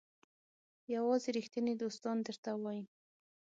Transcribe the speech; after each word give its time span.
یوازې 0.95 1.29
ریښتیني 1.37 1.73
دوستان 1.83 2.17
درته 2.27 2.51
وایي. 2.61 2.83